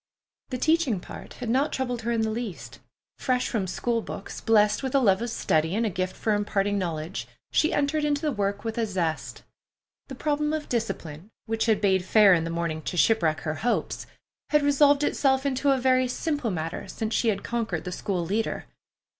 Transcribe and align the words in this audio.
The 0.49 0.57
teaching 0.57 0.99
part 0.99 1.33
had 1.33 1.47
not 1.51 1.71
troubled 1.71 2.01
her 2.01 2.11
in 2.11 2.21
the 2.21 2.31
least. 2.31 2.79
Fresh 3.19 3.47
from 3.49 3.67
school 3.67 4.01
books, 4.01 4.41
blest 4.41 4.81
with 4.81 4.95
a 4.95 4.99
love 4.99 5.21
of 5.21 5.29
study 5.29 5.75
and 5.75 5.85
a 5.85 5.91
gift 5.91 6.15
for 6.15 6.33
imparting 6.33 6.79
knowledge, 6.79 7.27
she 7.51 7.71
entered 7.71 8.03
into 8.03 8.19
the 8.23 8.31
work 8.31 8.63
with 8.63 8.79
a 8.79 8.87
zest. 8.87 9.43
The 10.07 10.15
problem 10.15 10.53
of 10.53 10.67
discipline, 10.67 11.29
which 11.45 11.67
had 11.67 11.81
bade 11.81 12.03
fair 12.03 12.33
in 12.33 12.45
the 12.45 12.49
morning 12.49 12.81
to 12.81 12.97
shipwreck 12.97 13.41
her 13.41 13.53
hopes, 13.61 14.07
had 14.49 14.63
resolved 14.63 15.03
itself 15.03 15.45
into 15.45 15.69
a 15.69 15.77
very 15.77 16.07
simple 16.07 16.49
matter 16.49 16.87
since 16.87 17.13
she 17.13 17.27
had 17.27 17.43
conquered 17.43 17.83
the 17.83 17.91
school 17.91 18.25
leader. 18.25 18.65